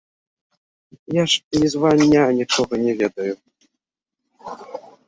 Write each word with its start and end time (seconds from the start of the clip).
Я 1.17 1.23
ж 1.33 1.59
нізвання 1.65 2.23
нічога 2.41 2.73
не 2.87 2.93
ведаю. 3.03 3.35